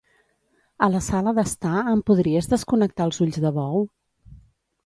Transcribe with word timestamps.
A 0.85 0.89
la 0.93 1.01
sala 1.07 1.33
d'estar, 1.39 1.75
em 1.93 2.01
podries 2.09 2.51
desconnectar 2.57 3.07
els 3.11 3.23
ulls 3.27 3.41
de 3.45 3.53
bou? 3.63 3.87